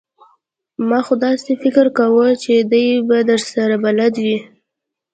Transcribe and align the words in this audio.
ما 0.89 0.99
خو 1.05 1.13
داسې 1.25 1.51
فکر 1.63 1.85
کاوه 1.97 2.27
چې 2.43 2.53
دی 2.71 2.85
به 3.07 3.17
درسره 3.29 3.75
بلد 3.83 4.13
وي! 4.23 4.37